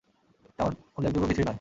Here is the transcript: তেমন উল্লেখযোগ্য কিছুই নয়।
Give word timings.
তেমন 0.59 0.73
উল্লেখযোগ্য 0.97 1.25
কিছুই 1.27 1.43
নয়। 1.43 1.49